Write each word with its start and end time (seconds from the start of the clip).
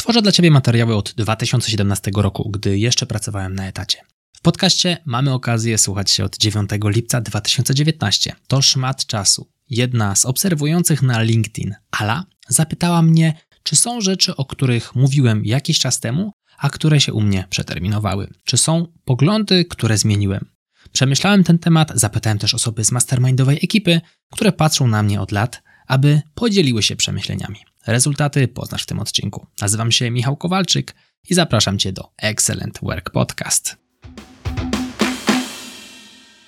Tworzę 0.00 0.22
dla 0.22 0.32
Ciebie 0.32 0.50
materiały 0.50 0.96
od 0.96 1.14
2017 1.16 2.10
roku, 2.14 2.50
gdy 2.50 2.78
jeszcze 2.78 3.06
pracowałem 3.06 3.54
na 3.54 3.66
etacie. 3.66 3.98
W 4.32 4.40
podcaście 4.40 4.96
mamy 5.04 5.32
okazję 5.32 5.78
słuchać 5.78 6.10
się 6.10 6.24
od 6.24 6.38
9 6.38 6.70
lipca 6.84 7.20
2019. 7.20 8.32
To 8.46 8.62
szmat 8.62 9.06
czasu. 9.06 9.48
Jedna 9.70 10.16
z 10.16 10.26
obserwujących 10.26 11.02
na 11.02 11.22
LinkedIn, 11.22 11.74
Ala, 11.90 12.24
zapytała 12.48 13.02
mnie, 13.02 13.34
czy 13.62 13.76
są 13.76 14.00
rzeczy, 14.00 14.36
o 14.36 14.44
których 14.44 14.94
mówiłem 14.94 15.44
jakiś 15.44 15.78
czas 15.78 16.00
temu, 16.00 16.32
a 16.58 16.70
które 16.70 17.00
się 17.00 17.12
u 17.12 17.20
mnie 17.20 17.44
przeterminowały. 17.50 18.30
Czy 18.44 18.56
są 18.56 18.86
poglądy, 19.04 19.64
które 19.64 19.98
zmieniłem? 19.98 20.44
Przemyślałem 20.92 21.44
ten 21.44 21.58
temat, 21.58 21.92
zapytałem 21.94 22.38
też 22.38 22.54
osoby 22.54 22.84
z 22.84 22.92
mastermindowej 22.92 23.58
ekipy, 23.62 24.00
które 24.32 24.52
patrzą 24.52 24.88
na 24.88 25.02
mnie 25.02 25.20
od 25.20 25.32
lat, 25.32 25.62
aby 25.86 26.22
podzieliły 26.34 26.82
się 26.82 26.96
przemyśleniami. 26.96 27.69
Rezultaty 27.86 28.48
poznasz 28.48 28.82
w 28.82 28.86
tym 28.86 29.00
odcinku. 29.00 29.46
Nazywam 29.60 29.92
się 29.92 30.10
Michał 30.10 30.36
Kowalczyk 30.36 30.94
i 31.30 31.34
zapraszam 31.34 31.78
Cię 31.78 31.92
do 31.92 32.12
Excellent 32.16 32.78
Work 32.82 33.10
Podcast. 33.10 33.76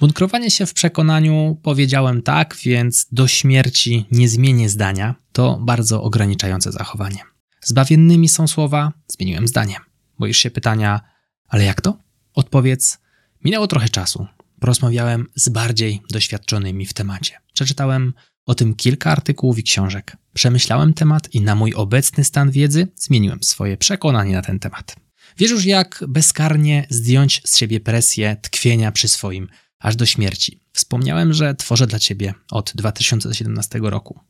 Bunkrowanie 0.00 0.50
się 0.50 0.66
w 0.66 0.74
przekonaniu 0.74 1.60
powiedziałem 1.62 2.22
tak, 2.22 2.56
więc 2.64 3.06
do 3.12 3.28
śmierci 3.28 4.06
nie 4.10 4.28
zmienię 4.28 4.68
zdania. 4.68 5.14
To 5.32 5.58
bardzo 5.62 6.02
ograniczające 6.02 6.72
zachowanie. 6.72 7.18
Zbawiennymi 7.64 8.28
są 8.28 8.46
słowa, 8.46 8.92
zmieniłem 9.08 9.48
zdanie. 9.48 9.76
Boisz 10.18 10.38
się 10.38 10.50
pytania, 10.50 11.00
ale 11.48 11.64
jak 11.64 11.80
to? 11.80 11.98
Odpowiedz, 12.34 12.98
minęło 13.44 13.66
trochę 13.66 13.88
czasu. 13.88 14.26
Porozmawiałem 14.60 15.26
z 15.34 15.48
bardziej 15.48 16.02
doświadczonymi 16.10 16.86
w 16.86 16.92
temacie. 16.92 17.38
Przeczytałem 17.52 18.12
o 18.46 18.54
tym 18.54 18.74
kilka 18.74 19.10
artykułów 19.10 19.58
i 19.58 19.62
książek. 19.62 20.16
Przemyślałem 20.34 20.94
temat 20.94 21.34
i 21.34 21.40
na 21.40 21.54
mój 21.54 21.74
obecny 21.74 22.24
stan 22.24 22.50
wiedzy 22.50 22.88
zmieniłem 22.96 23.42
swoje 23.42 23.76
przekonanie 23.76 24.32
na 24.32 24.42
ten 24.42 24.58
temat. 24.58 24.96
Wiesz 25.38 25.50
już, 25.50 25.64
jak 25.64 26.04
bezkarnie 26.08 26.86
zdjąć 26.90 27.42
z 27.44 27.56
siebie 27.56 27.80
presję 27.80 28.36
tkwienia 28.42 28.92
przy 28.92 29.08
swoim, 29.08 29.48
aż 29.78 29.96
do 29.96 30.06
śmierci. 30.06 30.60
Wspomniałem, 30.72 31.32
że 31.32 31.54
tworzę 31.54 31.86
dla 31.86 31.98
ciebie 31.98 32.34
od 32.50 32.72
2017 32.74 33.78
roku. 33.82 34.20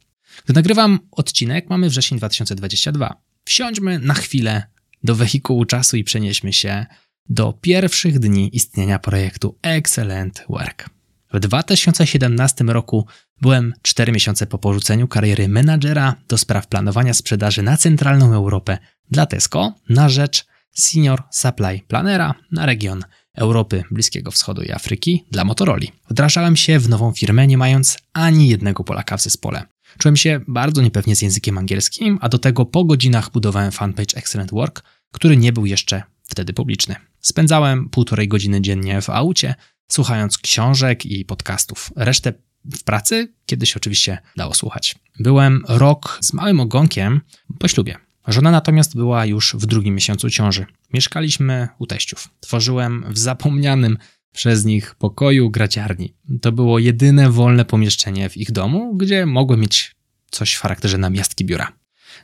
Gdy 0.44 0.54
nagrywam 0.54 0.98
odcinek, 1.10 1.70
mamy 1.70 1.88
wrzesień 1.88 2.18
2022. 2.18 3.22
Wsiądźmy 3.44 3.98
na 3.98 4.14
chwilę 4.14 4.62
do 5.04 5.14
wehikułu 5.14 5.64
czasu 5.64 5.96
i 5.96 6.04
przenieśmy 6.04 6.52
się 6.52 6.86
do 7.28 7.52
pierwszych 7.52 8.18
dni 8.18 8.56
istnienia 8.56 8.98
projektu 8.98 9.58
Excellent 9.62 10.44
Work. 10.48 10.90
W 11.32 11.40
2017 11.40 12.64
roku 12.64 13.06
byłem 13.40 13.74
4 13.82 14.12
miesiące 14.12 14.46
po 14.46 14.58
porzuceniu 14.58 15.08
kariery 15.08 15.48
menadżera 15.48 16.14
do 16.28 16.38
spraw 16.38 16.66
planowania 16.66 17.14
sprzedaży 17.14 17.62
na 17.62 17.76
centralną 17.76 18.34
Europę 18.34 18.78
dla 19.10 19.26
Tesco 19.26 19.74
na 19.88 20.08
rzecz 20.08 20.46
Senior 20.72 21.22
Supply 21.30 21.80
Planera 21.88 22.34
na 22.52 22.66
region 22.66 23.04
Europy, 23.34 23.84
Bliskiego 23.90 24.30
Wschodu 24.30 24.62
i 24.62 24.72
Afryki 24.72 25.24
dla 25.30 25.44
Motorola. 25.44 25.86
Wdrażałem 26.10 26.56
się 26.56 26.78
w 26.78 26.88
nową 26.88 27.12
firmę, 27.12 27.46
nie 27.46 27.58
mając 27.58 27.98
ani 28.12 28.48
jednego 28.48 28.84
Polaka 28.84 29.16
w 29.16 29.22
zespole. 29.22 29.62
Czułem 29.98 30.16
się 30.16 30.40
bardzo 30.48 30.82
niepewnie 30.82 31.16
z 31.16 31.22
językiem 31.22 31.58
angielskim, 31.58 32.18
a 32.20 32.28
do 32.28 32.38
tego 32.38 32.66
po 32.66 32.84
godzinach 32.84 33.30
budowałem 33.30 33.72
fanpage 33.72 34.16
Excellent 34.16 34.50
Work, 34.50 34.82
który 35.12 35.36
nie 35.36 35.52
był 35.52 35.66
jeszcze 35.66 36.02
wtedy 36.24 36.52
publiczny. 36.52 36.96
Spędzałem 37.20 37.88
półtorej 37.88 38.28
godziny 38.28 38.60
dziennie 38.60 39.00
w 39.00 39.10
aucie, 39.10 39.54
słuchając 39.92 40.38
książek 40.38 41.06
i 41.06 41.24
podcastów. 41.24 41.90
Resztę 41.96 42.32
w 42.64 42.84
pracy 42.84 43.32
kiedyś 43.46 43.76
oczywiście 43.76 44.18
dało 44.36 44.54
słuchać. 44.54 44.94
Byłem 45.18 45.64
rok 45.68 46.18
z 46.20 46.32
małym 46.32 46.60
ogonkiem 46.60 47.20
po 47.58 47.68
ślubie. 47.68 47.96
Żona 48.28 48.50
natomiast 48.50 48.96
była 48.96 49.26
już 49.26 49.54
w 49.58 49.66
drugim 49.66 49.94
miesiącu 49.94 50.30
ciąży. 50.30 50.66
Mieszkaliśmy 50.92 51.68
u 51.78 51.86
teściów. 51.86 52.28
Tworzyłem 52.40 53.04
w 53.08 53.18
zapomnianym 53.18 53.98
przez 54.32 54.64
nich 54.64 54.94
pokoju 54.94 55.50
graciarni. 55.50 56.14
To 56.42 56.52
było 56.52 56.78
jedyne 56.78 57.30
wolne 57.30 57.64
pomieszczenie 57.64 58.28
w 58.28 58.36
ich 58.36 58.52
domu, 58.52 58.96
gdzie 58.96 59.26
mogłem 59.26 59.60
mieć 59.60 59.96
coś 60.30 60.54
w 60.54 60.60
charakterze 60.60 60.98
namiastki 60.98 61.44
biura. 61.44 61.72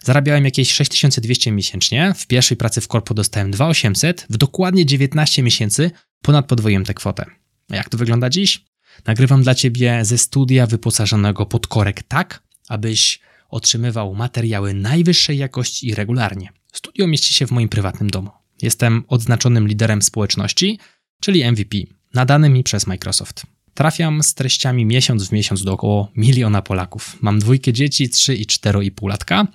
Zarabiałem 0.02 0.44
jakieś 0.44 0.72
6200 0.72 1.52
miesięcznie. 1.52 2.14
W 2.16 2.26
pierwszej 2.26 2.56
pracy 2.56 2.80
w 2.80 2.88
korpo 2.88 3.14
dostałem 3.14 3.50
2800. 3.50 4.26
W 4.30 4.36
dokładnie 4.36 4.86
19 4.86 5.42
miesięcy 5.42 5.90
ponad 6.22 6.46
podwoiłem 6.46 6.84
tę 6.84 6.94
kwotę. 6.94 7.38
Jak 7.70 7.88
to 7.88 7.98
wygląda 7.98 8.30
dziś? 8.30 8.64
Nagrywam 9.06 9.42
dla 9.42 9.54
Ciebie 9.54 10.04
ze 10.04 10.18
studia 10.18 10.66
wyposażonego 10.66 11.46
pod 11.46 11.66
korek 11.66 12.02
tak, 12.02 12.42
abyś 12.68 13.20
otrzymywał 13.48 14.14
materiały 14.14 14.74
najwyższej 14.74 15.38
jakości 15.38 15.88
i 15.88 15.94
regularnie. 15.94 16.48
Studio 16.72 17.06
mieści 17.06 17.34
się 17.34 17.46
w 17.46 17.50
moim 17.50 17.68
prywatnym 17.68 18.10
domu. 18.10 18.30
Jestem 18.62 19.04
odznaczonym 19.08 19.68
liderem 19.68 20.02
społeczności, 20.02 20.78
czyli 21.20 21.50
MVP, 21.52 21.76
nadanym 22.14 22.52
mi 22.52 22.64
przez 22.64 22.86
Microsoft. 22.86 23.46
Trafiam 23.74 24.22
z 24.22 24.34
treściami 24.34 24.86
miesiąc 24.86 25.28
w 25.28 25.32
miesiąc 25.32 25.64
do 25.64 25.72
około 25.72 26.12
miliona 26.16 26.62
Polaków. 26.62 27.16
Mam 27.20 27.38
dwójkę 27.38 27.72
dzieci, 27.72 28.08
3 28.08 28.34
i 28.34 28.46
4,5 28.46 29.08
latka. 29.08 29.46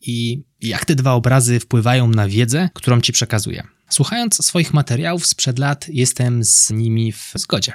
I 0.00 0.42
jak 0.60 0.84
te 0.84 0.94
dwa 0.94 1.12
obrazy 1.12 1.60
wpływają 1.60 2.08
na 2.08 2.28
wiedzę, 2.28 2.68
którą 2.74 3.00
ci 3.00 3.12
przekazuję? 3.12 3.62
Słuchając 3.92 4.46
swoich 4.46 4.74
materiałów 4.74 5.26
sprzed 5.26 5.58
lat, 5.58 5.88
jestem 5.88 6.44
z 6.44 6.70
nimi 6.70 7.12
w 7.12 7.32
zgodzie. 7.34 7.72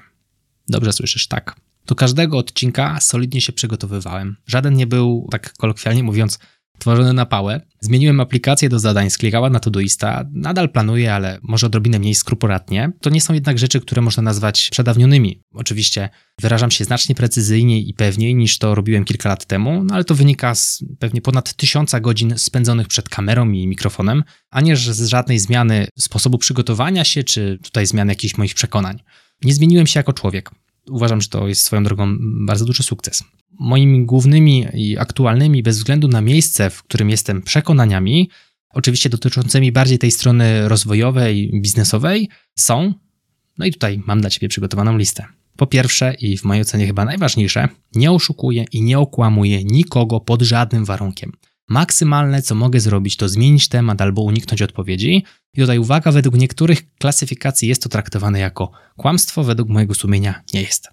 Dobrze 0.67 0.93
słyszysz, 0.93 1.27
tak. 1.27 1.55
Do 1.85 1.95
każdego 1.95 2.37
odcinka 2.37 2.99
solidnie 2.99 3.41
się 3.41 3.53
przygotowywałem. 3.53 4.37
Żaden 4.45 4.73
nie 4.73 4.87
był, 4.87 5.27
tak 5.31 5.53
kolokwialnie 5.53 6.03
mówiąc, 6.03 6.39
tworzony 6.79 7.13
na 7.13 7.25
pałę. 7.25 7.61
Zmieniłem 7.79 8.19
aplikację 8.19 8.69
do 8.69 8.79
zadań 8.79 9.09
z 9.09 9.17
na 9.51 9.59
Todoista. 9.59 10.25
Nadal 10.31 10.69
planuję, 10.69 11.13
ale 11.13 11.39
może 11.43 11.67
odrobinę 11.67 11.99
mniej 11.99 12.15
skrupulatnie. 12.15 12.91
To 13.01 13.09
nie 13.09 13.21
są 13.21 13.33
jednak 13.33 13.59
rzeczy, 13.59 13.81
które 13.81 14.01
można 14.01 14.23
nazwać 14.23 14.69
przedawnionymi. 14.71 15.41
Oczywiście 15.53 16.09
wyrażam 16.41 16.71
się 16.71 16.83
znacznie 16.83 17.15
precyzyjniej 17.15 17.89
i 17.89 17.93
pewniej 17.93 18.35
niż 18.35 18.57
to 18.57 18.75
robiłem 18.75 19.05
kilka 19.05 19.29
lat 19.29 19.45
temu, 19.45 19.83
no 19.83 19.95
ale 19.95 20.03
to 20.03 20.15
wynika 20.15 20.55
z 20.55 20.83
pewnie 20.99 21.21
ponad 21.21 21.53
tysiąca 21.53 21.99
godzin 21.99 22.33
spędzonych 22.37 22.87
przed 22.87 23.09
kamerą 23.09 23.51
i 23.51 23.67
mikrofonem, 23.67 24.23
a 24.51 24.61
nie 24.61 24.77
z 24.77 25.07
żadnej 25.07 25.39
zmiany 25.39 25.87
sposobu 25.99 26.37
przygotowania 26.37 27.03
się, 27.03 27.23
czy 27.23 27.59
tutaj 27.63 27.85
zmiany 27.85 28.11
jakichś 28.11 28.37
moich 28.37 28.53
przekonań. 28.53 28.99
Nie 29.43 29.53
zmieniłem 29.53 29.87
się 29.87 29.99
jako 29.99 30.13
człowiek. 30.13 30.51
Uważam, 30.89 31.21
że 31.21 31.29
to 31.29 31.47
jest 31.47 31.63
swoją 31.63 31.83
drogą 31.83 32.17
bardzo 32.19 32.65
duży 32.65 32.83
sukces. 32.83 33.23
Moimi 33.59 34.05
głównymi 34.05 34.65
i 34.73 34.97
aktualnymi, 34.97 35.63
bez 35.63 35.77
względu 35.77 36.07
na 36.07 36.21
miejsce, 36.21 36.69
w 36.69 36.83
którym 36.83 37.09
jestem, 37.09 37.41
przekonaniami, 37.41 38.29
oczywiście 38.69 39.09
dotyczącymi 39.09 39.71
bardziej 39.71 39.99
tej 39.99 40.11
strony 40.11 40.69
rozwojowej, 40.69 41.51
biznesowej, 41.61 42.29
są, 42.55 42.93
no 43.57 43.65
i 43.65 43.71
tutaj 43.71 44.01
mam 44.05 44.21
dla 44.21 44.29
Ciebie 44.29 44.49
przygotowaną 44.49 44.97
listę. 44.97 45.25
Po 45.57 45.67
pierwsze, 45.67 46.13
i 46.13 46.37
w 46.37 46.43
mojej 46.43 46.61
ocenie 46.61 46.87
chyba 46.87 47.05
najważniejsze, 47.05 47.67
nie 47.95 48.11
oszukuję 48.11 48.65
i 48.71 48.81
nie 48.81 48.99
okłamuję 48.99 49.63
nikogo 49.63 50.19
pod 50.19 50.41
żadnym 50.41 50.85
warunkiem. 50.85 51.31
Maksymalne, 51.69 52.41
co 52.41 52.55
mogę 52.55 52.79
zrobić, 52.79 53.17
to 53.17 53.29
zmienić 53.29 53.67
temat 53.67 54.01
albo 54.01 54.21
uniknąć 54.21 54.61
odpowiedzi. 54.61 55.23
I 55.53 55.61
tutaj 55.61 55.79
uwaga, 55.79 56.11
według 56.11 56.35
niektórych 56.35 56.95
klasyfikacji 56.95 57.69
jest 57.69 57.83
to 57.83 57.89
traktowane 57.89 58.39
jako 58.39 58.71
kłamstwo, 58.97 59.43
według 59.43 59.69
mojego 59.69 59.93
sumienia 59.93 60.43
nie 60.53 60.61
jest. 60.61 60.87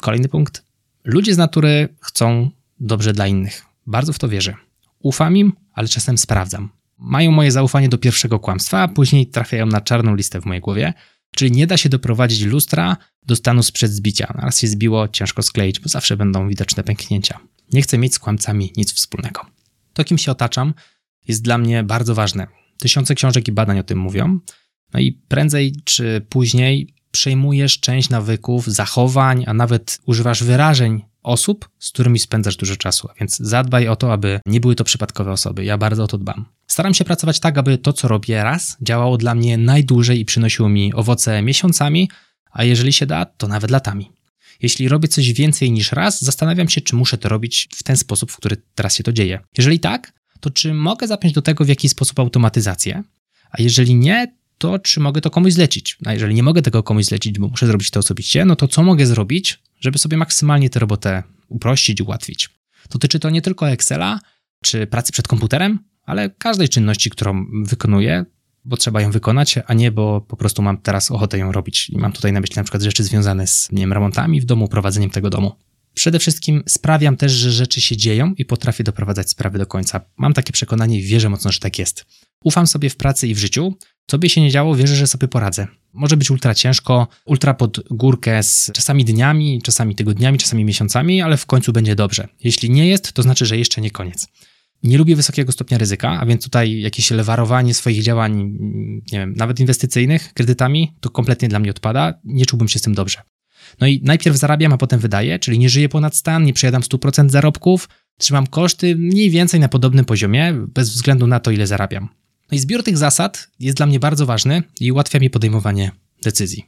Kolejny 0.00 0.28
punkt. 0.28 0.64
Ludzie 1.04 1.34
z 1.34 1.38
natury 1.38 1.88
chcą 2.00 2.50
dobrze 2.80 3.12
dla 3.12 3.26
innych. 3.26 3.64
Bardzo 3.86 4.12
w 4.12 4.18
to 4.18 4.28
wierzę. 4.28 4.54
Ufam 4.98 5.36
im, 5.36 5.52
ale 5.72 5.88
czasem 5.88 6.18
sprawdzam. 6.18 6.68
Mają 6.98 7.30
moje 7.30 7.52
zaufanie 7.52 7.88
do 7.88 7.98
pierwszego 7.98 8.38
kłamstwa, 8.38 8.82
a 8.82 8.88
później 8.88 9.26
trafiają 9.26 9.66
na 9.66 9.80
czarną 9.80 10.14
listę 10.14 10.40
w 10.40 10.44
mojej 10.44 10.60
głowie. 10.60 10.94
Czyli 11.36 11.52
nie 11.52 11.66
da 11.66 11.76
się 11.76 11.88
doprowadzić 11.88 12.42
lustra 12.42 12.96
do 13.26 13.36
stanu 13.36 13.62
sprzed 13.62 13.92
zbicia. 13.92 14.26
Raz 14.34 14.60
się 14.60 14.68
zbiło, 14.68 15.08
ciężko 15.08 15.42
skleić, 15.42 15.80
bo 15.80 15.88
zawsze 15.88 16.16
będą 16.16 16.48
widoczne 16.48 16.84
pęknięcia. 16.84 17.38
Nie 17.72 17.82
chcę 17.82 17.98
mieć 17.98 18.14
z 18.14 18.18
kłamcami 18.18 18.72
nic 18.76 18.92
wspólnego. 18.92 19.57
To, 19.98 20.04
kim 20.04 20.18
się 20.18 20.32
otaczam, 20.32 20.74
jest 21.28 21.42
dla 21.42 21.58
mnie 21.58 21.82
bardzo 21.82 22.14
ważne. 22.14 22.46
Tysiące 22.78 23.14
książek 23.14 23.48
i 23.48 23.52
badań 23.52 23.78
o 23.78 23.82
tym 23.82 23.98
mówią. 23.98 24.38
No 24.94 25.00
i 25.00 25.12
prędzej 25.12 25.72
czy 25.84 26.26
później 26.28 26.94
przejmujesz 27.10 27.80
część 27.80 28.08
nawyków, 28.08 28.66
zachowań, 28.66 29.44
a 29.46 29.54
nawet 29.54 29.98
używasz 30.06 30.44
wyrażeń 30.44 31.04
osób, 31.22 31.68
z 31.78 31.90
którymi 31.90 32.18
spędzasz 32.18 32.56
dużo 32.56 32.76
czasu. 32.76 33.08
Więc 33.20 33.36
zadbaj 33.36 33.88
o 33.88 33.96
to, 33.96 34.12
aby 34.12 34.40
nie 34.46 34.60
były 34.60 34.74
to 34.74 34.84
przypadkowe 34.84 35.32
osoby. 35.32 35.64
Ja 35.64 35.78
bardzo 35.78 36.04
o 36.04 36.06
to 36.06 36.18
dbam. 36.18 36.44
Staram 36.66 36.94
się 36.94 37.04
pracować 37.04 37.40
tak, 37.40 37.58
aby 37.58 37.78
to, 37.78 37.92
co 37.92 38.08
robię 38.08 38.44
raz, 38.44 38.76
działało 38.82 39.16
dla 39.16 39.34
mnie 39.34 39.58
najdłużej 39.58 40.20
i 40.20 40.24
przynosiło 40.24 40.68
mi 40.68 40.94
owoce 40.94 41.42
miesiącami, 41.42 42.10
a 42.50 42.64
jeżeli 42.64 42.92
się 42.92 43.06
da, 43.06 43.24
to 43.24 43.48
nawet 43.48 43.70
latami. 43.70 44.12
Jeśli 44.62 44.88
robię 44.88 45.08
coś 45.08 45.32
więcej 45.32 45.70
niż 45.70 45.92
raz, 45.92 46.22
zastanawiam 46.22 46.68
się, 46.68 46.80
czy 46.80 46.96
muszę 46.96 47.18
to 47.18 47.28
robić 47.28 47.68
w 47.74 47.82
ten 47.82 47.96
sposób, 47.96 48.32
w 48.32 48.36
który 48.36 48.56
teraz 48.74 48.96
się 48.96 49.04
to 49.04 49.12
dzieje. 49.12 49.40
Jeżeli 49.58 49.80
tak, 49.80 50.12
to 50.40 50.50
czy 50.50 50.74
mogę 50.74 51.06
zapiąć 51.06 51.34
do 51.34 51.42
tego 51.42 51.64
w 51.64 51.68
jakiś 51.68 51.90
sposób 51.90 52.18
automatyzację? 52.18 53.02
A 53.50 53.62
jeżeli 53.62 53.94
nie, 53.94 54.34
to 54.58 54.78
czy 54.78 55.00
mogę 55.00 55.20
to 55.20 55.30
komuś 55.30 55.52
zlecić? 55.52 55.98
A 56.04 56.12
jeżeli 56.12 56.34
nie 56.34 56.42
mogę 56.42 56.62
tego 56.62 56.82
komuś 56.82 57.04
zlecić, 57.04 57.38
bo 57.38 57.48
muszę 57.48 57.66
zrobić 57.66 57.90
to 57.90 58.00
osobiście, 58.00 58.44
no 58.44 58.56
to 58.56 58.68
co 58.68 58.82
mogę 58.82 59.06
zrobić, 59.06 59.58
żeby 59.80 59.98
sobie 59.98 60.16
maksymalnie 60.16 60.70
tę 60.70 60.80
robotę 60.80 61.22
uprościć, 61.48 62.00
ułatwić? 62.00 62.48
Dotyczy 62.90 63.18
to 63.18 63.30
nie 63.30 63.42
tylko 63.42 63.70
Excela 63.70 64.20
czy 64.62 64.86
pracy 64.86 65.12
przed 65.12 65.28
komputerem, 65.28 65.78
ale 66.02 66.30
każdej 66.30 66.68
czynności, 66.68 67.10
którą 67.10 67.46
wykonuję, 67.64 68.24
bo 68.64 68.76
trzeba 68.76 69.00
ją 69.00 69.10
wykonać, 69.10 69.58
a 69.66 69.74
nie 69.74 69.92
bo 69.92 70.20
po 70.20 70.36
prostu 70.36 70.62
mam 70.62 70.78
teraz 70.78 71.10
ochotę 71.10 71.38
ją 71.38 71.52
robić. 71.52 71.90
I 71.90 71.98
mam 71.98 72.12
tutaj 72.12 72.32
na 72.32 72.40
myśli 72.40 72.56
na 72.56 72.62
przykład 72.62 72.82
rzeczy 72.82 73.04
związane 73.04 73.46
z 73.46 73.68
nie 73.72 73.80
wiem, 73.80 73.92
remontami 73.92 74.40
w 74.40 74.44
domu, 74.44 74.68
prowadzeniem 74.68 75.10
tego 75.10 75.30
domu. 75.30 75.52
Przede 75.94 76.18
wszystkim 76.18 76.62
sprawiam 76.66 77.16
też, 77.16 77.32
że 77.32 77.52
rzeczy 77.52 77.80
się 77.80 77.96
dzieją 77.96 78.34
i 78.36 78.44
potrafię 78.44 78.84
doprowadzać 78.84 79.30
sprawy 79.30 79.58
do 79.58 79.66
końca. 79.66 80.00
Mam 80.16 80.34
takie 80.34 80.52
przekonanie 80.52 80.98
i 80.98 81.02
wierzę 81.02 81.28
mocno, 81.28 81.52
że 81.52 81.60
tak 81.60 81.78
jest. 81.78 82.06
Ufam 82.44 82.66
sobie 82.66 82.90
w 82.90 82.96
pracy 82.96 83.28
i 83.28 83.34
w 83.34 83.38
życiu. 83.38 83.74
By 84.18 84.28
się 84.28 84.40
nie 84.40 84.50
działo, 84.50 84.74
wierzę, 84.74 84.96
że 84.96 85.06
sobie 85.06 85.28
poradzę. 85.28 85.66
Może 85.92 86.16
być 86.16 86.30
ultra 86.30 86.54
ciężko, 86.54 87.08
ultra 87.24 87.54
pod 87.54 87.80
górkę 87.90 88.42
z 88.42 88.70
czasami 88.74 89.04
dniami, 89.04 89.62
czasami 89.62 89.94
tygodniami, 89.94 90.38
czasami 90.38 90.64
miesiącami, 90.64 91.22
ale 91.22 91.36
w 91.36 91.46
końcu 91.46 91.72
będzie 91.72 91.94
dobrze. 91.94 92.28
Jeśli 92.44 92.70
nie 92.70 92.88
jest, 92.88 93.12
to 93.12 93.22
znaczy, 93.22 93.46
że 93.46 93.58
jeszcze 93.58 93.80
nie 93.80 93.90
koniec. 93.90 94.28
Nie 94.82 94.98
lubię 94.98 95.16
wysokiego 95.16 95.52
stopnia 95.52 95.78
ryzyka, 95.78 96.20
a 96.20 96.26
więc 96.26 96.44
tutaj 96.44 96.80
jakieś 96.80 97.10
lewarowanie 97.10 97.74
swoich 97.74 98.02
działań, 98.02 98.56
nie 99.12 99.18
wiem, 99.18 99.34
nawet 99.36 99.60
inwestycyjnych 99.60 100.34
kredytami, 100.34 100.92
to 101.00 101.10
kompletnie 101.10 101.48
dla 101.48 101.58
mnie 101.58 101.70
odpada. 101.70 102.14
Nie 102.24 102.46
czułbym 102.46 102.68
się 102.68 102.78
z 102.78 102.82
tym 102.82 102.94
dobrze. 102.94 103.22
No 103.80 103.86
i 103.86 104.00
najpierw 104.04 104.36
zarabiam, 104.36 104.72
a 104.72 104.78
potem 104.78 105.00
wydaję, 105.00 105.38
czyli 105.38 105.58
nie 105.58 105.68
żyję 105.68 105.88
ponad 105.88 106.16
stan, 106.16 106.44
nie 106.44 106.52
przejadam 106.52 106.82
100% 106.82 107.30
zarobków, 107.30 107.88
trzymam 108.18 108.46
koszty 108.46 108.96
mniej 108.96 109.30
więcej 109.30 109.60
na 109.60 109.68
podobnym 109.68 110.04
poziomie, 110.04 110.54
bez 110.74 110.90
względu 110.90 111.26
na 111.26 111.40
to, 111.40 111.50
ile 111.50 111.66
zarabiam. 111.66 112.08
No 112.50 112.56
i 112.56 112.58
zbiór 112.58 112.82
tych 112.82 112.98
zasad 112.98 113.48
jest 113.60 113.76
dla 113.76 113.86
mnie 113.86 114.00
bardzo 114.00 114.26
ważny 114.26 114.62
i 114.80 114.92
ułatwia 114.92 115.18
mi 115.18 115.30
podejmowanie 115.30 115.90
decyzji. 116.22 116.64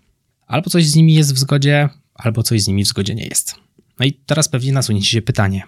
Albo 0.46 0.70
coś 0.70 0.86
z 0.86 0.96
nimi 0.96 1.14
jest 1.14 1.34
w 1.34 1.38
zgodzie, 1.38 1.88
albo 2.14 2.42
coś 2.42 2.62
z 2.62 2.68
nimi 2.68 2.84
w 2.84 2.88
zgodzie 2.88 3.14
nie 3.14 3.26
jest. 3.26 3.54
No 3.98 4.06
i 4.06 4.12
teraz 4.12 4.48
pewnie 4.48 4.72
nasunie 4.72 5.02
się 5.02 5.22
pytanie. 5.22 5.62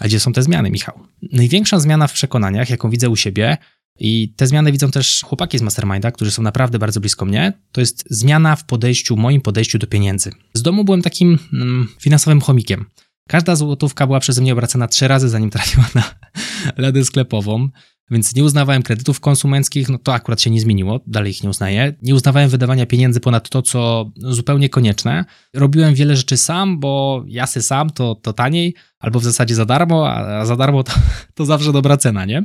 A 0.00 0.04
gdzie 0.04 0.20
są 0.20 0.32
te 0.32 0.42
zmiany, 0.42 0.70
Michał? 0.70 1.00
Największa 1.32 1.80
zmiana 1.80 2.06
w 2.06 2.12
przekonaniach, 2.12 2.70
jaką 2.70 2.90
widzę 2.90 3.08
u 3.08 3.16
siebie, 3.16 3.56
i 4.00 4.32
te 4.36 4.46
zmiany 4.46 4.72
widzą 4.72 4.90
też 4.90 5.22
chłopaki 5.24 5.58
z 5.58 5.62
Masterminda, 5.62 6.10
którzy 6.10 6.30
są 6.30 6.42
naprawdę 6.42 6.78
bardzo 6.78 7.00
blisko 7.00 7.24
mnie. 7.24 7.52
To 7.72 7.80
jest 7.80 8.04
zmiana 8.10 8.56
w 8.56 8.64
podejściu, 8.64 9.16
moim 9.16 9.40
podejściu 9.40 9.78
do 9.78 9.86
pieniędzy. 9.86 10.32
Z 10.54 10.62
domu 10.62 10.84
byłem 10.84 11.02
takim 11.02 11.38
mm, 11.52 11.88
finansowym 12.00 12.40
chomikiem. 12.40 12.84
Każda 13.28 13.56
złotówka 13.56 14.06
była 14.06 14.20
przeze 14.20 14.42
mnie 14.42 14.52
obracana 14.52 14.88
trzy 14.88 15.08
razy, 15.08 15.28
zanim 15.28 15.50
trafiła 15.50 15.88
na 15.94 16.02
ladę 16.84 17.04
sklepową. 17.04 17.68
Więc 18.10 18.34
nie 18.34 18.44
uznawałem 18.44 18.82
kredytów 18.82 19.20
konsumenckich, 19.20 19.88
no 19.88 19.98
to 19.98 20.14
akurat 20.14 20.40
się 20.40 20.50
nie 20.50 20.60
zmieniło, 20.60 21.00
dalej 21.06 21.30
ich 21.30 21.42
nie 21.42 21.50
uznaję. 21.50 21.94
Nie 22.02 22.14
uznawałem 22.14 22.50
wydawania 22.50 22.86
pieniędzy 22.86 23.20
ponad 23.20 23.48
to, 23.48 23.62
co 23.62 24.10
zupełnie 24.16 24.68
konieczne. 24.68 25.24
Robiłem 25.54 25.94
wiele 25.94 26.16
rzeczy 26.16 26.36
sam, 26.36 26.80
bo 26.80 27.24
jasy 27.26 27.62
sam 27.62 27.90
to, 27.90 28.14
to 28.14 28.32
taniej, 28.32 28.74
albo 28.98 29.20
w 29.20 29.24
zasadzie 29.24 29.54
za 29.54 29.64
darmo, 29.64 30.12
a 30.12 30.44
za 30.46 30.56
darmo 30.56 30.82
to, 30.82 30.92
to 31.34 31.44
zawsze 31.44 31.72
dobra 31.72 31.96
cena, 31.96 32.24
nie? 32.24 32.44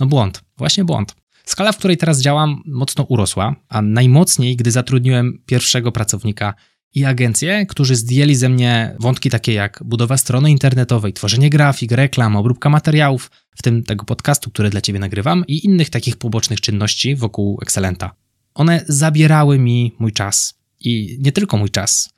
No 0.00 0.06
błąd, 0.06 0.42
właśnie 0.56 0.84
błąd. 0.84 1.14
Skala, 1.44 1.72
w 1.72 1.78
której 1.78 1.96
teraz 1.96 2.20
działam, 2.20 2.62
mocno 2.66 3.04
urosła, 3.04 3.56
a 3.68 3.82
najmocniej, 3.82 4.56
gdy 4.56 4.70
zatrudniłem 4.70 5.42
pierwszego 5.46 5.92
pracownika 5.92 6.54
i 6.96 7.04
agencje, 7.04 7.66
którzy 7.66 7.96
zdjęli 7.96 8.34
ze 8.34 8.48
mnie 8.48 8.96
wątki 9.00 9.30
takie 9.30 9.52
jak 9.52 9.82
budowa 9.84 10.16
strony 10.16 10.50
internetowej, 10.50 11.12
tworzenie 11.12 11.50
grafik, 11.50 11.92
reklam, 11.92 12.36
obróbka 12.36 12.70
materiałów, 12.70 13.30
w 13.56 13.62
tym 13.62 13.82
tego 13.82 14.04
podcastu, 14.04 14.50
który 14.50 14.70
dla 14.70 14.80
Ciebie 14.80 14.98
nagrywam 14.98 15.44
i 15.48 15.66
innych 15.66 15.90
takich 15.90 16.16
pobocznych 16.16 16.60
czynności 16.60 17.16
wokół 17.16 17.58
Excelenta. 17.62 18.14
One 18.54 18.84
zabierały 18.88 19.58
mi 19.58 19.92
mój 19.98 20.12
czas 20.12 20.58
i 20.80 21.18
nie 21.20 21.32
tylko 21.32 21.56
mój 21.56 21.70
czas. 21.70 22.10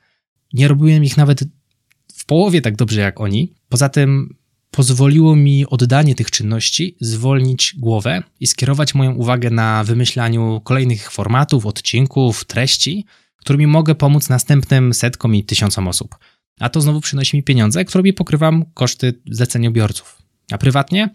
Nie 0.53 0.67
robiłem 0.67 1.03
ich 1.03 1.17
nawet 1.17 1.43
w 2.13 2.25
połowie 2.25 2.61
tak 2.61 2.75
dobrze 2.75 3.01
jak 3.01 3.19
oni. 3.21 3.53
Poza 3.69 3.89
tym 3.89 4.35
pozwoliło 4.71 5.35
mi 5.35 5.65
oddanie 5.67 6.15
tych 6.15 6.31
czynności 6.31 6.97
zwolnić 7.01 7.75
głowę 7.77 8.23
i 8.39 8.47
skierować 8.47 8.95
moją 8.95 9.13
uwagę 9.13 9.49
na 9.49 9.83
wymyślaniu 9.83 10.61
kolejnych 10.63 11.11
formatów, 11.11 11.65
odcinków, 11.65 12.45
treści, 12.45 13.05
którymi 13.39 13.67
mogę 13.67 13.95
pomóc 13.95 14.29
następnym 14.29 14.93
setkom 14.93 15.35
i 15.35 15.43
tysiącom 15.43 15.87
osób. 15.87 16.15
A 16.59 16.69
to 16.69 16.81
znowu 16.81 17.01
przynosi 17.01 17.37
mi 17.37 17.43
pieniądze, 17.43 17.85
którymi 17.85 18.13
pokrywam 18.13 18.65
koszty 18.73 19.21
zleceniobiorców. 19.31 20.21
A 20.51 20.57
prywatnie? 20.57 21.09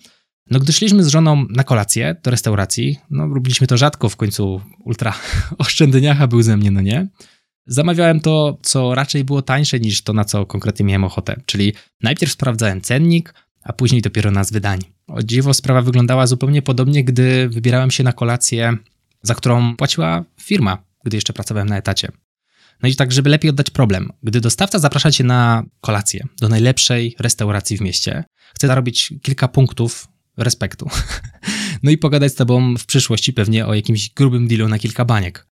No 0.51 0.61
gdy 0.61 0.73
szliśmy 0.73 1.05
z 1.05 1.09
żoną 1.09 1.47
na 1.51 1.65
kolację 1.65 2.17
do 2.23 2.31
restauracji, 2.31 2.99
no 3.11 3.27
robiliśmy 3.27 3.67
to 3.67 3.77
rzadko, 3.77 4.09
w 4.09 4.17
końcu 4.17 4.61
ultra 4.85 5.15
oszczędniacha 5.59 6.27
był 6.27 6.43
ze 6.43 6.57
mnie, 6.57 6.71
no 6.71 6.81
nie? 6.81 7.09
Zamawiałem 7.67 8.21
to, 8.21 8.59
co 8.63 8.95
raczej 8.95 9.25
było 9.25 9.43
tańsze 9.43 9.81
niż 9.81 10.03
to, 10.03 10.13
na 10.13 10.25
co 10.25 10.47
konkretnie 10.47 10.87
miałem 10.87 11.05
ochotę. 11.05 11.41
Czyli 11.47 11.73
najpierw 12.03 12.33
sprawdzałem 12.33 12.81
cennik, 12.81 13.35
a 13.63 13.73
później 13.73 14.03
dopiero 14.03 14.31
nazwy 14.31 14.61
dań. 14.61 14.81
O 15.07 15.23
dziwo 15.23 15.55
sprawa 15.55 15.83
wyglądała 15.83 16.27
zupełnie 16.27 16.63
podobnie, 16.63 17.05
gdy 17.05 17.49
wybierałem 17.49 17.91
się 17.91 18.05
na 18.05 18.13
kolację, 18.13 18.77
za 19.23 19.35
którą 19.35 19.77
płaciła 19.77 20.25
firma, 20.41 20.79
gdy 21.05 21.17
jeszcze 21.17 21.33
pracowałem 21.33 21.69
na 21.69 21.77
etacie. 21.77 22.09
No 22.83 22.89
i 22.89 22.97
tak, 22.97 23.13
żeby 23.13 23.31
lepiej 23.31 23.51
oddać 23.51 23.71
problem. 23.71 24.11
Gdy 24.23 24.41
dostawca 24.41 24.79
zaprasza 24.79 25.11
cię 25.11 25.25
na 25.25 25.63
kolację 25.81 26.27
do 26.41 26.49
najlepszej 26.49 27.17
restauracji 27.19 27.77
w 27.77 27.81
mieście, 27.81 28.25
chce 28.55 28.67
zarobić 28.67 29.15
kilka 29.23 29.49
punktów 29.49 30.09
respektu. 30.37 30.89
No 31.83 31.91
i 31.91 31.99
pogadać 31.99 32.33
z 32.33 32.35
tobą 32.35 32.77
w 32.77 32.87
przyszłości 32.87 33.33
pewnie 33.33 33.67
o 33.67 33.75
jakimś 33.75 34.11
grubym 34.11 34.49
dealu 34.49 34.69
na 34.69 34.79
kilka 34.79 35.05
baniek. 35.05 35.47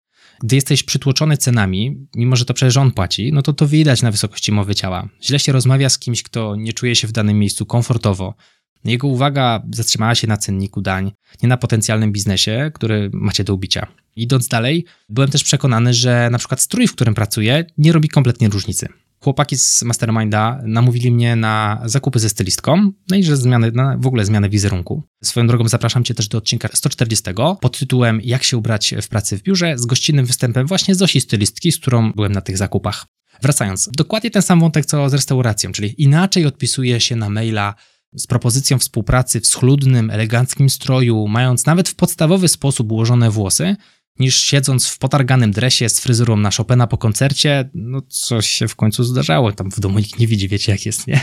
Gdy 0.43 0.55
jesteś 0.55 0.83
przytłoczony 0.83 1.37
cenami, 1.37 2.07
mimo 2.15 2.35
że 2.35 2.45
to 2.45 2.53
przecież 2.53 2.77
on 2.77 2.91
płaci, 2.91 3.31
no 3.33 3.41
to 3.41 3.53
to 3.53 3.67
widać 3.67 4.01
na 4.01 4.11
wysokości 4.11 4.51
mowy 4.51 4.75
ciała. 4.75 5.09
Źle 5.23 5.39
się 5.39 5.51
rozmawia 5.51 5.89
z 5.89 5.99
kimś, 5.99 6.23
kto 6.23 6.55
nie 6.55 6.73
czuje 6.73 6.95
się 6.95 7.07
w 7.07 7.11
danym 7.11 7.39
miejscu 7.39 7.65
komfortowo. 7.65 8.35
Jego 8.83 9.07
uwaga 9.07 9.63
zatrzymała 9.71 10.15
się 10.15 10.27
na 10.27 10.37
cenniku 10.37 10.81
dań, 10.81 11.11
nie 11.43 11.49
na 11.49 11.57
potencjalnym 11.57 12.11
biznesie, 12.11 12.71
który 12.73 13.09
macie 13.13 13.43
do 13.43 13.53
ubicia. 13.53 13.87
Idąc 14.15 14.47
dalej, 14.47 14.85
byłem 15.09 15.29
też 15.29 15.43
przekonany, 15.43 15.93
że 15.93 16.29
na 16.31 16.37
przykład 16.37 16.61
strój, 16.61 16.87
w 16.87 16.95
którym 16.95 17.13
pracuję, 17.13 17.65
nie 17.77 17.91
robi 17.91 18.09
kompletnie 18.09 18.49
różnicy. 18.49 18.87
Chłopaki 19.23 19.57
z 19.57 19.83
Masterminda 19.83 20.61
namówili 20.63 21.11
mnie 21.11 21.35
na 21.35 21.81
zakupy 21.85 22.19
ze 22.19 22.29
stylistką, 22.29 22.91
no 23.09 23.17
i 23.17 23.23
że 23.23 23.37
zmiany, 23.37 23.71
w 23.97 24.07
ogóle 24.07 24.25
zmianę 24.25 24.49
wizerunku. 24.49 25.03
Swoją 25.23 25.47
drogą 25.47 25.67
zapraszam 25.67 26.03
Cię 26.03 26.13
też 26.13 26.27
do 26.27 26.37
odcinka 26.37 26.69
140 26.73 27.23
pod 27.61 27.79
tytułem 27.79 28.21
Jak 28.23 28.43
się 28.43 28.57
ubrać 28.57 28.95
w 29.01 29.07
pracy 29.07 29.37
w 29.37 29.43
biurze 29.43 29.77
z 29.77 29.85
gościnnym 29.85 30.25
występem 30.25 30.67
właśnie 30.67 30.95
Zosi 30.95 31.21
stylistki, 31.21 31.71
z 31.71 31.79
którą 31.79 32.11
byłem 32.11 32.31
na 32.31 32.41
tych 32.41 32.57
zakupach. 32.57 33.05
Wracając, 33.41 33.89
dokładnie 33.97 34.31
ten 34.31 34.41
sam 34.41 34.59
wątek 34.59 34.85
co 34.85 35.09
z 35.09 35.13
restauracją, 35.13 35.71
czyli 35.71 36.01
inaczej 36.01 36.45
odpisuje 36.45 36.99
się 36.99 37.15
na 37.15 37.29
maila 37.29 37.75
z 38.15 38.27
propozycją 38.27 38.79
współpracy 38.79 39.41
w 39.41 39.47
schludnym, 39.47 40.09
eleganckim 40.09 40.69
stroju, 40.69 41.27
mając 41.27 41.65
nawet 41.65 41.89
w 41.89 41.95
podstawowy 41.95 42.47
sposób 42.47 42.91
ułożone 42.91 43.31
włosy, 43.31 43.75
niż 44.21 44.41
siedząc 44.41 44.87
w 44.87 44.97
potarganym 44.97 45.51
dresie 45.51 45.89
z 45.89 45.99
fryzurą 45.99 46.37
na 46.37 46.49
Chopina 46.57 46.87
po 46.87 46.97
koncercie, 46.97 47.69
no 47.73 48.01
coś 48.01 48.47
się 48.47 48.67
w 48.67 48.75
końcu 48.75 49.03
zdarzało, 49.03 49.51
tam 49.51 49.71
w 49.71 49.79
domu 49.79 49.99
nikt 49.99 50.19
nie 50.19 50.27
widzi, 50.27 50.47
wiecie 50.47 50.71
jak 50.71 50.85
jest, 50.85 51.07
nie? 51.07 51.21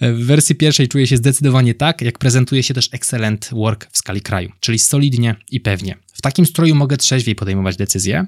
W 0.00 0.26
wersji 0.26 0.54
pierwszej 0.54 0.88
czuję 0.88 1.06
się 1.06 1.16
zdecydowanie 1.16 1.74
tak, 1.74 2.02
jak 2.02 2.18
prezentuje 2.18 2.62
się 2.62 2.74
też 2.74 2.88
excellent 2.92 3.50
work 3.52 3.88
w 3.92 3.98
skali 3.98 4.20
kraju, 4.20 4.50
czyli 4.60 4.78
solidnie 4.78 5.36
i 5.50 5.60
pewnie. 5.60 5.98
W 6.14 6.22
takim 6.22 6.46
stroju 6.46 6.74
mogę 6.74 6.96
trzeźwiej 6.96 7.34
podejmować 7.34 7.76
decyzje. 7.76 8.26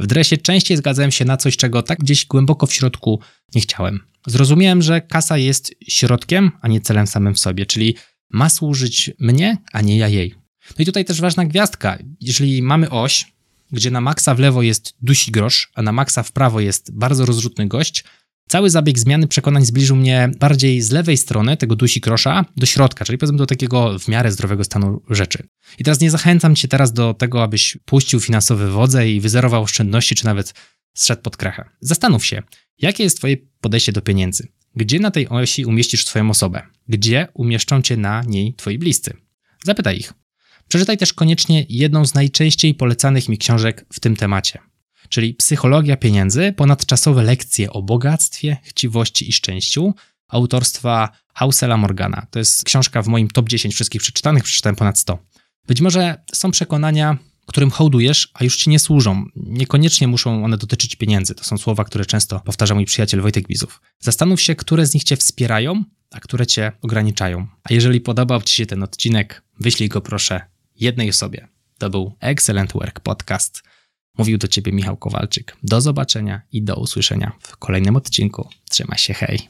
W 0.00 0.06
dresie 0.06 0.36
częściej 0.36 0.76
zgadzałem 0.76 1.10
się 1.10 1.24
na 1.24 1.36
coś, 1.36 1.56
czego 1.56 1.82
tak 1.82 1.98
gdzieś 1.98 2.26
głęboko 2.26 2.66
w 2.66 2.72
środku 2.72 3.20
nie 3.54 3.60
chciałem. 3.60 4.00
Zrozumiałem, 4.26 4.82
że 4.82 5.00
kasa 5.00 5.38
jest 5.38 5.74
środkiem, 5.88 6.50
a 6.60 6.68
nie 6.68 6.80
celem 6.80 7.06
samym 7.06 7.34
w 7.34 7.38
sobie, 7.38 7.66
czyli 7.66 7.96
ma 8.30 8.48
służyć 8.48 9.10
mnie, 9.20 9.56
a 9.72 9.80
nie 9.80 9.98
ja 9.98 10.08
jej. 10.08 10.43
No 10.70 10.82
i 10.82 10.86
tutaj 10.86 11.04
też 11.04 11.20
ważna 11.20 11.44
gwiazdka. 11.44 11.98
Jeżeli 12.20 12.62
mamy 12.62 12.90
oś, 12.90 13.34
gdzie 13.72 13.90
na 13.90 14.00
maksa 14.00 14.34
w 14.34 14.38
lewo 14.38 14.62
jest 14.62 14.94
dusi 15.02 15.30
grosz, 15.30 15.70
a 15.74 15.82
na 15.82 15.92
maksa 15.92 16.22
w 16.22 16.32
prawo 16.32 16.60
jest 16.60 16.92
bardzo 16.94 17.26
rozrzutny 17.26 17.68
gość, 17.68 18.04
cały 18.48 18.70
zabieg 18.70 18.98
zmiany 18.98 19.28
przekonań 19.28 19.64
zbliżył 19.64 19.96
mnie 19.96 20.30
bardziej 20.38 20.80
z 20.80 20.90
lewej 20.90 21.16
strony 21.16 21.56
tego 21.56 21.76
dusi 21.76 22.00
grosza 22.00 22.44
do 22.56 22.66
środka, 22.66 23.04
czyli 23.04 23.18
powiedzmy 23.18 23.38
do 23.38 23.46
takiego 23.46 23.98
w 23.98 24.08
miarę 24.08 24.32
zdrowego 24.32 24.64
stanu 24.64 25.02
rzeczy. 25.10 25.48
I 25.78 25.84
teraz 25.84 26.00
nie 26.00 26.10
zachęcam 26.10 26.56
cię 26.56 26.68
teraz 26.68 26.92
do 26.92 27.14
tego, 27.14 27.42
abyś 27.42 27.78
puścił 27.84 28.20
finansowe 28.20 28.70
wodze 28.70 29.10
i 29.10 29.20
wyzerował 29.20 29.62
oszczędności, 29.62 30.14
czy 30.14 30.24
nawet 30.24 30.54
zszedł 30.94 31.22
pod 31.22 31.36
krechę. 31.36 31.64
Zastanów 31.80 32.26
się, 32.26 32.42
jakie 32.78 33.04
jest 33.04 33.16
twoje 33.16 33.36
podejście 33.60 33.92
do 33.92 34.02
pieniędzy? 34.02 34.48
Gdzie 34.76 35.00
na 35.00 35.10
tej 35.10 35.28
osi 35.28 35.64
umieścisz 35.64 36.06
swoją 36.06 36.30
osobę? 36.30 36.62
Gdzie 36.88 37.28
umieszczą 37.34 37.82
cię 37.82 37.96
na 37.96 38.22
niej 38.22 38.54
twoi 38.54 38.78
bliscy? 38.78 39.16
Zapytaj 39.64 39.98
ich. 39.98 40.23
Przeczytaj 40.74 40.98
też 40.98 41.12
koniecznie 41.12 41.66
jedną 41.68 42.06
z 42.06 42.14
najczęściej 42.14 42.74
polecanych 42.74 43.28
mi 43.28 43.38
książek 43.38 43.86
w 43.92 44.00
tym 44.00 44.16
temacie, 44.16 44.58
czyli 45.08 45.34
Psychologia 45.34 45.96
pieniędzy, 45.96 46.54
ponadczasowe 46.56 47.22
lekcje 47.22 47.70
o 47.70 47.82
bogactwie, 47.82 48.56
chciwości 48.62 49.28
i 49.28 49.32
szczęściu 49.32 49.94
autorstwa 50.28 51.08
Hausela 51.34 51.76
Morgana. 51.76 52.26
To 52.30 52.38
jest 52.38 52.64
książka 52.64 53.02
w 53.02 53.06
moim 53.06 53.28
top 53.28 53.48
10 53.48 53.74
wszystkich 53.74 54.00
przeczytanych, 54.00 54.42
przeczytałem 54.42 54.76
ponad 54.76 54.98
100. 54.98 55.18
Być 55.66 55.80
może 55.80 56.22
są 56.32 56.50
przekonania, 56.50 57.18
którym 57.46 57.70
hołdujesz, 57.70 58.30
a 58.34 58.44
już 58.44 58.56
ci 58.56 58.70
nie 58.70 58.78
służą. 58.78 59.24
Niekoniecznie 59.36 60.08
muszą 60.08 60.44
one 60.44 60.58
dotyczyć 60.58 60.96
pieniędzy. 60.96 61.34
To 61.34 61.44
są 61.44 61.58
słowa, 61.58 61.84
które 61.84 62.06
często 62.06 62.40
powtarza 62.40 62.74
mój 62.74 62.84
przyjaciel 62.84 63.20
Wojtek 63.20 63.48
Bizów. 63.48 63.80
Zastanów 64.00 64.40
się, 64.40 64.54
które 64.54 64.86
z 64.86 64.94
nich 64.94 65.04
cię 65.04 65.16
wspierają, 65.16 65.84
a 66.10 66.20
które 66.20 66.46
cię 66.46 66.72
ograniczają. 66.82 67.46
A 67.64 67.74
jeżeli 67.74 68.00
podobał 68.00 68.42
ci 68.42 68.54
się 68.54 68.66
ten 68.66 68.82
odcinek, 68.82 69.42
wyślij 69.60 69.88
go 69.88 70.00
proszę 70.00 70.53
jednej 70.74 71.10
osobie. 71.10 71.48
To 71.78 71.90
był 71.90 72.12
Excellent 72.20 72.72
Work 72.72 73.00
Podcast. 73.00 73.62
Mówił 74.18 74.38
do 74.38 74.48
ciebie 74.48 74.72
Michał 74.72 74.96
Kowalczyk. 74.96 75.56
Do 75.62 75.80
zobaczenia 75.80 76.42
i 76.52 76.62
do 76.62 76.76
usłyszenia 76.76 77.32
w 77.40 77.56
kolejnym 77.56 77.96
odcinku. 77.96 78.48
Trzymaj 78.68 78.98
się, 78.98 79.14
hej. 79.14 79.48